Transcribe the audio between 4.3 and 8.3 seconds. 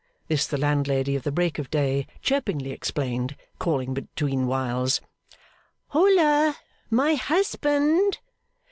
whiles, 'Hola, my husband!